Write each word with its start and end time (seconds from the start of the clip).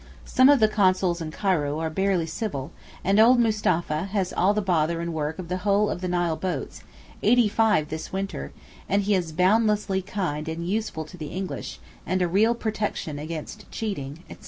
Some 0.25 0.49
of 0.49 0.59
the 0.59 0.67
Consuls 0.67 1.21
in 1.21 1.29
Cairo 1.29 1.79
are 1.79 1.91
barely 1.91 2.25
civil, 2.25 2.71
and 3.03 3.19
old 3.19 3.39
Mustapha 3.39 4.05
has 4.05 4.33
all 4.33 4.51
the 4.51 4.59
bother 4.59 4.99
and 4.99 5.13
work 5.13 5.37
of 5.37 5.47
the 5.47 5.57
whole 5.57 5.91
of 5.91 6.01
the 6.01 6.07
Nile 6.07 6.35
boats 6.35 6.81
(eighty 7.21 7.47
five 7.47 7.89
this 7.89 8.11
winter), 8.11 8.51
and 8.89 9.03
he 9.03 9.13
is 9.13 9.31
boundlessly 9.31 10.01
kind 10.01 10.49
and 10.49 10.67
useful 10.67 11.05
to 11.05 11.17
the 11.17 11.27
English, 11.27 11.79
and 12.03 12.19
a 12.23 12.27
real 12.27 12.55
protection 12.55 13.19
against 13.19 13.69
cheating, 13.69 14.23
etc. 14.27 14.39